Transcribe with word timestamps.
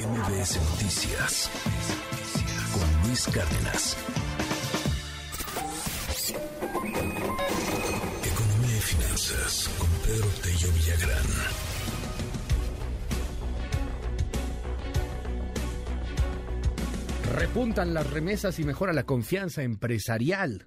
MBS 0.00 0.56
Noticias 0.70 1.50
con 2.72 3.06
Luis 3.06 3.26
Cárdenas. 3.26 3.96
Economía 8.24 8.76
y 8.76 8.80
finanzas 8.80 9.68
con 9.78 9.88
Pedro 10.06 10.26
Tello 10.42 10.72
Villagrán. 10.72 11.26
Repuntan 17.34 17.92
las 17.92 18.08
remesas 18.08 18.58
y 18.58 18.64
mejora 18.64 18.94
la 18.94 19.04
confianza 19.04 19.62
empresarial. 19.62 20.66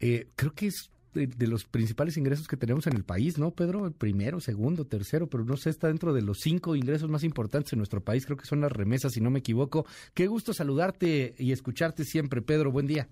Eh, 0.00 0.30
creo 0.34 0.52
que 0.52 0.66
es 0.66 0.90
de, 1.14 1.46
los 1.46 1.64
principales 1.64 2.16
ingresos 2.16 2.48
que 2.48 2.56
tenemos 2.56 2.86
en 2.86 2.96
el 2.96 3.04
país, 3.04 3.38
¿no, 3.38 3.52
Pedro? 3.52 3.86
El 3.86 3.92
primero, 3.92 4.40
segundo, 4.40 4.86
tercero, 4.86 5.28
pero 5.28 5.44
no 5.44 5.56
sé, 5.56 5.70
está 5.70 5.88
dentro 5.88 6.12
de 6.12 6.22
los 6.22 6.40
cinco 6.40 6.76
ingresos 6.76 7.08
más 7.08 7.24
importantes 7.24 7.72
en 7.72 7.78
nuestro 7.78 8.02
país. 8.02 8.26
Creo 8.26 8.36
que 8.36 8.46
son 8.46 8.60
las 8.60 8.72
remesas, 8.72 9.12
si 9.12 9.20
no 9.20 9.30
me 9.30 9.38
equivoco. 9.38 9.86
Qué 10.12 10.26
gusto 10.26 10.52
saludarte 10.52 11.34
y 11.38 11.52
escucharte 11.52 12.04
siempre, 12.04 12.42
Pedro. 12.42 12.70
Buen 12.70 12.86
día. 12.86 13.08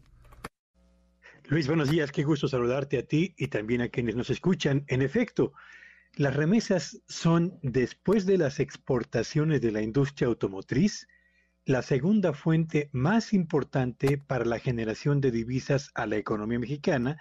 Luis, 1.45 1.66
buenos 1.66 1.91
días. 1.91 2.12
Qué 2.12 2.24
gusto 2.24 2.48
saludarte 2.48 2.98
a 2.98 3.02
ti 3.05 3.34
y 3.37 3.48
también 3.48 3.80
a 3.80 3.88
quienes 3.88 4.16
nos 4.16 4.30
escuchan. 4.30 4.84
En 4.88 5.02
efecto, 5.02 5.52
las 6.15 6.37
remesas 6.37 7.01
son, 7.09 7.59
después 7.62 8.27
de 8.27 8.38
las 8.38 8.60
exportaciones 8.60 9.60
de 9.60 9.73
la 9.73 9.82
industria 9.82 10.29
automotriz, 10.29 11.09
la 11.65 11.82
segunda 11.82 12.32
fuente 12.32 12.91
más 12.93 13.32
importante 13.32 14.19
para 14.19 14.45
la 14.45 14.59
generación 14.59 15.21
de 15.21 15.30
divisas 15.30 15.91
a 15.95 16.07
la 16.07 16.16
economía 16.16 16.59
mexicana 16.59 17.19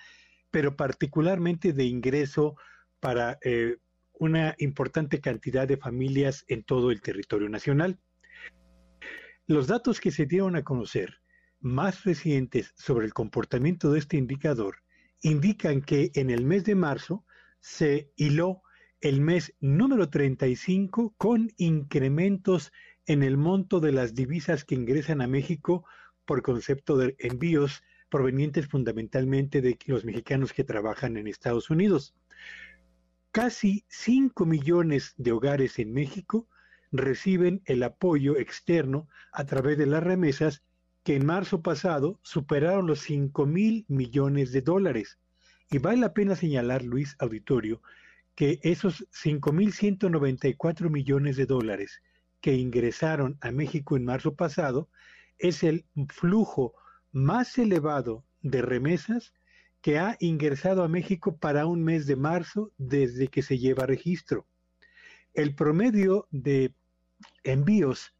pero 0.51 0.75
particularmente 0.75 1.73
de 1.73 1.85
ingreso 1.85 2.55
para 2.99 3.39
eh, 3.41 3.77
una 4.13 4.53
importante 4.59 5.19
cantidad 5.19 5.67
de 5.67 5.77
familias 5.77 6.45
en 6.47 6.63
todo 6.63 6.91
el 6.91 7.01
territorio 7.01 7.49
nacional. 7.49 7.99
Los 9.47 9.67
datos 9.67 9.99
que 9.99 10.11
se 10.11 10.25
dieron 10.27 10.55
a 10.55 10.63
conocer, 10.63 11.21
más 11.59 12.03
recientes 12.03 12.73
sobre 12.75 13.05
el 13.05 13.13
comportamiento 13.13 13.91
de 13.91 13.99
este 13.99 14.17
indicador, 14.17 14.77
indican 15.21 15.81
que 15.81 16.11
en 16.15 16.29
el 16.29 16.45
mes 16.45 16.63
de 16.65 16.75
marzo 16.75 17.25
se 17.59 18.11
hiló 18.15 18.61
el 18.99 19.21
mes 19.21 19.55
número 19.59 20.09
35 20.09 21.15
con 21.17 21.51
incrementos 21.57 22.71
en 23.05 23.23
el 23.23 23.37
monto 23.37 23.79
de 23.79 23.91
las 23.91 24.13
divisas 24.13 24.63
que 24.63 24.75
ingresan 24.75 25.21
a 25.21 25.27
México 25.27 25.85
por 26.25 26.43
concepto 26.43 26.97
de 26.97 27.15
envíos 27.19 27.81
provenientes 28.11 28.67
fundamentalmente 28.67 29.61
de 29.61 29.79
los 29.87 30.05
mexicanos 30.05 30.53
que 30.53 30.63
trabajan 30.63 31.17
en 31.17 31.27
Estados 31.27 31.71
Unidos. 31.71 32.13
Casi 33.31 33.85
5 33.87 34.45
millones 34.45 35.15
de 35.17 35.31
hogares 35.31 35.79
en 35.79 35.93
México 35.93 36.47
reciben 36.91 37.61
el 37.65 37.81
apoyo 37.81 38.37
externo 38.37 39.07
a 39.31 39.45
través 39.45 39.77
de 39.77 39.85
las 39.85 40.03
remesas 40.03 40.61
que 41.03 41.15
en 41.15 41.25
marzo 41.25 41.61
pasado 41.61 42.19
superaron 42.21 42.85
los 42.85 42.99
5 42.99 43.45
mil 43.45 43.85
millones 43.87 44.51
de 44.51 44.61
dólares. 44.61 45.17
Y 45.71 45.77
vale 45.77 46.01
la 46.01 46.13
pena 46.13 46.35
señalar, 46.35 46.83
Luis 46.83 47.15
Auditorio, 47.19 47.81
que 48.35 48.59
esos 48.61 49.07
5.194 49.11 50.89
millones 50.89 51.37
de 51.37 51.45
dólares 51.45 52.01
que 52.41 52.55
ingresaron 52.55 53.37
a 53.39 53.51
México 53.51 53.95
en 53.95 54.03
marzo 54.03 54.35
pasado 54.35 54.89
es 55.37 55.63
el 55.63 55.85
flujo 56.09 56.73
más 57.11 57.57
elevado 57.57 58.23
de 58.41 58.61
remesas 58.61 59.33
que 59.81 59.97
ha 59.97 60.15
ingresado 60.19 60.83
a 60.83 60.87
México 60.87 61.37
para 61.37 61.65
un 61.65 61.83
mes 61.83 62.05
de 62.05 62.15
marzo 62.15 62.71
desde 62.77 63.27
que 63.27 63.41
se 63.41 63.57
lleva 63.57 63.85
registro. 63.85 64.45
El 65.33 65.55
promedio 65.55 66.27
de 66.31 66.73
envíos 67.43 68.13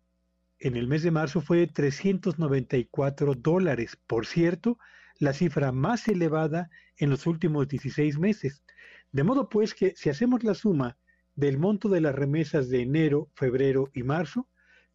en 0.60 0.76
el 0.76 0.88
mes 0.88 1.04
de 1.04 1.12
marzo 1.12 1.42
fue 1.42 1.58
de 1.58 1.68
394 1.68 3.36
dólares, 3.36 3.98
por 4.08 4.26
cierto, 4.26 4.78
la 5.20 5.34
cifra 5.34 5.72
más 5.72 6.08
elevada 6.08 6.70
en 6.98 7.10
los 7.10 7.28
últimos 7.28 7.68
16 7.68 8.18
meses. 8.18 8.64
De 9.12 9.24
modo 9.24 9.50
pues 9.50 9.74
que 9.74 9.94
si 9.96 10.10
hacemos 10.10 10.44
la 10.44 10.54
suma 10.54 10.98
del 11.36 11.58
monto 11.58 11.90
de 11.90 12.02
las 12.02 12.16
remesas 12.16 12.70
de 12.70 12.82
enero, 12.82 13.30
febrero 13.34 13.90
y 13.94 14.04
marzo, 14.04 14.48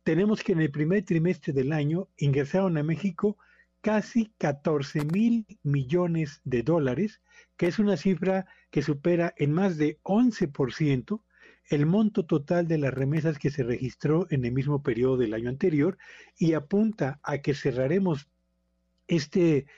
tenemos 0.05 0.43
que 0.43 0.53
en 0.53 0.61
el 0.61 0.71
primer 0.71 1.05
trimestre 1.05 1.53
del 1.53 1.73
año 1.73 2.09
ingresaron 2.17 2.77
a 2.79 2.83
México 2.83 3.37
casi 3.87 4.33
14 4.39 5.05
mil 5.05 5.47
millones 5.63 6.41
de 6.43 6.65
dólares, 6.65 7.21
que 7.57 7.69
es 7.69 7.79
una 7.79 7.97
cifra 7.97 8.45
que 8.73 8.83
supera 8.83 9.33
en 9.37 9.53
más 9.53 9.77
de 9.77 10.01
11% 10.03 11.23
el 11.71 11.87
monto 11.87 12.27
total 12.27 12.67
de 12.67 12.79
las 12.79 12.93
remesas 12.93 13.39
que 13.39 13.53
se 13.53 13.63
registró 13.63 14.27
en 14.31 14.45
el 14.45 14.51
mismo 14.51 14.83
periodo 14.83 15.19
del 15.19 15.35
año 15.35 15.51
anterior 15.51 15.99
y 16.37 16.55
apunta 16.55 17.21
a 17.23 17.39
que 17.39 17.55
cerraremos 17.55 18.29
este, 19.07 19.69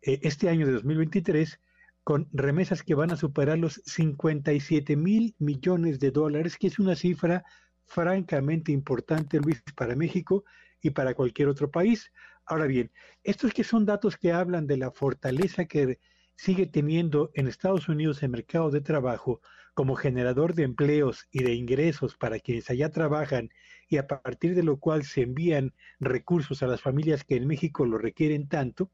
eh, 0.00 0.20
este 0.22 0.48
año 0.48 0.64
de 0.64 0.72
2023 0.72 1.60
con 2.04 2.26
remesas 2.32 2.82
que 2.82 2.94
van 2.94 3.10
a 3.10 3.18
superar 3.18 3.58
los 3.58 3.82
57 3.84 4.96
mil 4.96 5.34
millones 5.38 6.00
de 6.00 6.10
dólares, 6.10 6.56
que 6.56 6.68
es 6.68 6.78
una 6.78 6.96
cifra 6.96 7.44
francamente 7.84 8.72
importante, 8.72 9.38
Luis, 9.40 9.62
para 9.76 9.94
México 9.94 10.44
y 10.80 10.88
para 10.88 11.12
cualquier 11.12 11.48
otro 11.48 11.70
país. 11.70 12.10
Ahora 12.48 12.66
bien, 12.66 12.90
estos 13.24 13.52
que 13.52 13.62
son 13.62 13.84
datos 13.84 14.16
que 14.16 14.32
hablan 14.32 14.66
de 14.66 14.78
la 14.78 14.90
fortaleza 14.90 15.66
que 15.66 15.98
sigue 16.34 16.66
teniendo 16.66 17.30
en 17.34 17.46
Estados 17.46 17.90
Unidos 17.90 18.22
el 18.22 18.30
mercado 18.30 18.70
de 18.70 18.80
trabajo 18.80 19.42
como 19.74 19.96
generador 19.96 20.54
de 20.54 20.62
empleos 20.62 21.28
y 21.30 21.42
de 21.42 21.52
ingresos 21.52 22.16
para 22.16 22.40
quienes 22.40 22.70
allá 22.70 22.90
trabajan 22.90 23.50
y 23.86 23.98
a 23.98 24.06
partir 24.06 24.54
de 24.54 24.62
lo 24.62 24.78
cual 24.78 25.04
se 25.04 25.22
envían 25.22 25.74
recursos 26.00 26.62
a 26.62 26.66
las 26.66 26.80
familias 26.80 27.22
que 27.22 27.36
en 27.36 27.46
México 27.46 27.84
lo 27.84 27.98
requieren 27.98 28.48
tanto, 28.48 28.90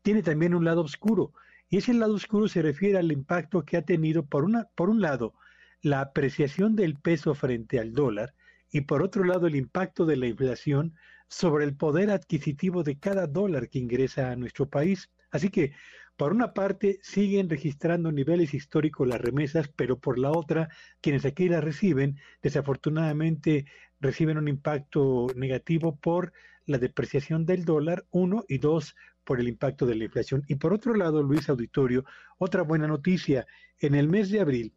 tiene 0.00 0.22
también 0.22 0.54
un 0.54 0.64
lado 0.64 0.80
oscuro. 0.80 1.34
Y 1.68 1.76
ese 1.76 1.92
lado 1.92 2.14
oscuro 2.14 2.48
se 2.48 2.62
refiere 2.62 2.96
al 2.96 3.12
impacto 3.12 3.66
que 3.66 3.76
ha 3.76 3.82
tenido, 3.82 4.24
por, 4.24 4.44
una, 4.44 4.68
por 4.74 4.88
un 4.88 5.02
lado, 5.02 5.34
la 5.82 6.00
apreciación 6.00 6.74
del 6.74 6.96
peso 6.96 7.34
frente 7.34 7.78
al 7.78 7.92
dólar 7.92 8.34
y 8.74 8.80
por 8.80 9.04
otro 9.04 9.22
lado 9.22 9.46
el 9.46 9.54
impacto 9.54 10.04
de 10.04 10.16
la 10.16 10.26
inflación 10.26 10.96
sobre 11.28 11.64
el 11.64 11.76
poder 11.76 12.10
adquisitivo 12.10 12.82
de 12.82 12.98
cada 12.98 13.28
dólar 13.28 13.68
que 13.68 13.78
ingresa 13.78 14.32
a 14.32 14.36
nuestro 14.36 14.68
país. 14.68 15.12
Así 15.30 15.48
que, 15.48 15.74
por 16.16 16.32
una 16.32 16.52
parte, 16.54 16.98
siguen 17.00 17.48
registrando 17.48 18.10
niveles 18.10 18.52
históricos 18.52 19.06
las 19.06 19.20
remesas, 19.20 19.68
pero 19.68 20.00
por 20.00 20.18
la 20.18 20.32
otra, 20.32 20.70
quienes 21.00 21.24
aquí 21.24 21.48
las 21.48 21.62
reciben, 21.62 22.18
desafortunadamente 22.42 23.66
reciben 24.00 24.38
un 24.38 24.48
impacto 24.48 25.28
negativo 25.36 25.94
por 25.94 26.32
la 26.66 26.78
depreciación 26.78 27.46
del 27.46 27.64
dólar, 27.64 28.04
uno, 28.10 28.44
y 28.48 28.58
dos, 28.58 28.96
por 29.22 29.38
el 29.38 29.46
impacto 29.46 29.86
de 29.86 29.94
la 29.94 30.04
inflación. 30.06 30.42
Y 30.48 30.56
por 30.56 30.72
otro 30.72 30.94
lado, 30.96 31.22
Luis 31.22 31.48
Auditorio, 31.48 32.04
otra 32.38 32.62
buena 32.62 32.88
noticia, 32.88 33.46
en 33.78 33.94
el 33.94 34.08
mes 34.08 34.30
de 34.30 34.40
abril 34.40 34.74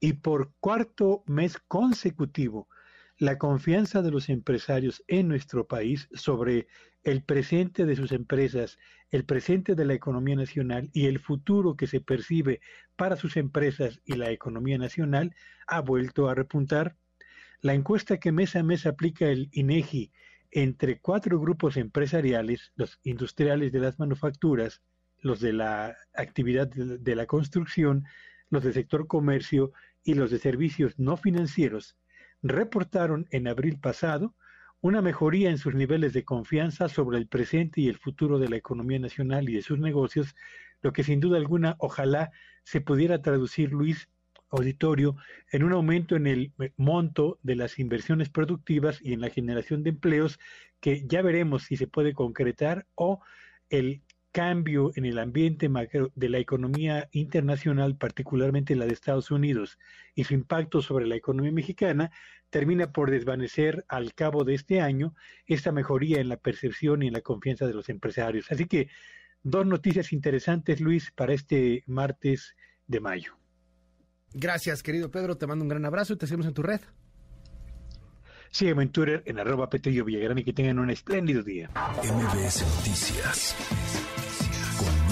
y 0.00 0.14
por 0.14 0.52
cuarto 0.58 1.22
mes 1.26 1.58
consecutivo, 1.68 2.66
la 3.20 3.36
confianza 3.36 4.00
de 4.00 4.10
los 4.10 4.30
empresarios 4.30 5.04
en 5.06 5.28
nuestro 5.28 5.66
país 5.66 6.08
sobre 6.14 6.68
el 7.04 7.22
presente 7.22 7.84
de 7.84 7.94
sus 7.94 8.12
empresas, 8.12 8.78
el 9.10 9.26
presente 9.26 9.74
de 9.74 9.84
la 9.84 9.92
economía 9.92 10.36
nacional 10.36 10.88
y 10.94 11.04
el 11.04 11.18
futuro 11.18 11.76
que 11.76 11.86
se 11.86 12.00
percibe 12.00 12.62
para 12.96 13.16
sus 13.16 13.36
empresas 13.36 14.00
y 14.06 14.14
la 14.14 14.30
economía 14.30 14.78
nacional 14.78 15.36
ha 15.66 15.80
vuelto 15.82 16.30
a 16.30 16.34
repuntar. 16.34 16.96
La 17.60 17.74
encuesta 17.74 18.16
que 18.16 18.32
mes 18.32 18.56
a 18.56 18.62
mes 18.62 18.86
aplica 18.86 19.26
el 19.26 19.50
INEGI 19.52 20.10
entre 20.50 20.98
cuatro 20.98 21.38
grupos 21.38 21.76
empresariales, 21.76 22.72
los 22.74 23.00
industriales 23.02 23.70
de 23.70 23.80
las 23.80 23.98
manufacturas, 23.98 24.80
los 25.18 25.40
de 25.40 25.52
la 25.52 25.94
actividad 26.14 26.68
de 26.68 27.14
la 27.14 27.26
construcción, 27.26 28.06
los 28.48 28.64
del 28.64 28.72
sector 28.72 29.06
comercio 29.06 29.72
y 30.02 30.14
los 30.14 30.30
de 30.30 30.38
servicios 30.38 30.98
no 30.98 31.18
financieros, 31.18 31.98
reportaron 32.42 33.26
en 33.30 33.48
abril 33.48 33.78
pasado 33.78 34.34
una 34.80 35.02
mejoría 35.02 35.50
en 35.50 35.58
sus 35.58 35.74
niveles 35.74 36.12
de 36.12 36.24
confianza 36.24 36.88
sobre 36.88 37.18
el 37.18 37.26
presente 37.26 37.82
y 37.82 37.88
el 37.88 37.98
futuro 37.98 38.38
de 38.38 38.48
la 38.48 38.56
economía 38.56 38.98
nacional 38.98 39.48
y 39.48 39.54
de 39.54 39.62
sus 39.62 39.78
negocios, 39.78 40.34
lo 40.80 40.92
que 40.92 41.04
sin 41.04 41.20
duda 41.20 41.36
alguna 41.36 41.76
ojalá 41.78 42.30
se 42.64 42.80
pudiera 42.80 43.20
traducir, 43.20 43.72
Luis 43.72 44.08
Auditorio, 44.48 45.16
en 45.52 45.64
un 45.64 45.72
aumento 45.72 46.16
en 46.16 46.26
el 46.26 46.52
monto 46.76 47.38
de 47.42 47.56
las 47.56 47.78
inversiones 47.78 48.30
productivas 48.30 49.00
y 49.02 49.12
en 49.12 49.20
la 49.20 49.30
generación 49.30 49.82
de 49.82 49.90
empleos 49.90 50.40
que 50.80 51.06
ya 51.06 51.22
veremos 51.22 51.64
si 51.64 51.76
se 51.76 51.86
puede 51.86 52.14
concretar 52.14 52.86
o 52.94 53.20
el 53.68 54.02
cambio 54.32 54.92
en 54.94 55.04
el 55.04 55.18
ambiente 55.18 55.68
macro 55.68 56.12
de 56.14 56.28
la 56.28 56.38
economía 56.38 57.08
internacional, 57.12 57.96
particularmente 57.96 58.76
la 58.76 58.86
de 58.86 58.92
Estados 58.92 59.30
Unidos, 59.30 59.78
y 60.14 60.24
su 60.24 60.34
impacto 60.34 60.82
sobre 60.82 61.06
la 61.06 61.16
economía 61.16 61.52
mexicana, 61.52 62.10
termina 62.50 62.92
por 62.92 63.10
desvanecer 63.10 63.84
al 63.88 64.14
cabo 64.14 64.44
de 64.44 64.54
este 64.54 64.80
año 64.80 65.14
esta 65.46 65.72
mejoría 65.72 66.20
en 66.20 66.28
la 66.28 66.36
percepción 66.36 67.02
y 67.02 67.08
en 67.08 67.12
la 67.12 67.20
confianza 67.20 67.66
de 67.66 67.74
los 67.74 67.88
empresarios. 67.88 68.50
Así 68.50 68.66
que 68.66 68.88
dos 69.42 69.66
noticias 69.66 70.12
interesantes, 70.12 70.80
Luis, 70.80 71.10
para 71.12 71.32
este 71.32 71.84
martes 71.86 72.54
de 72.86 73.00
mayo. 73.00 73.36
Gracias, 74.32 74.82
querido 74.82 75.10
Pedro. 75.10 75.36
Te 75.36 75.46
mando 75.46 75.64
un 75.64 75.68
gran 75.68 75.84
abrazo 75.84 76.12
y 76.12 76.16
te 76.16 76.26
seguimos 76.26 76.46
en 76.46 76.54
tu 76.54 76.62
red. 76.62 76.80
Sígueme 78.52 78.82
en 78.82 78.90
Twitter 78.90 79.22
en 79.26 79.38
arroba 79.38 79.70
Petrillo 79.70 80.04
Villagrán 80.04 80.38
y 80.38 80.44
que 80.44 80.52
tengan 80.52 80.80
un 80.80 80.90
espléndido 80.90 81.42
día. 81.42 81.70
MBS 82.02 82.62
Noticias 82.62 83.56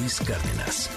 Cárdenas. 0.08 0.88